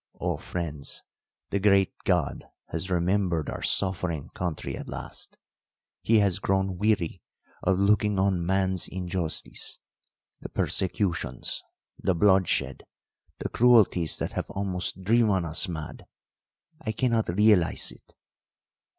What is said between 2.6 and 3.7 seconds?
has remembered our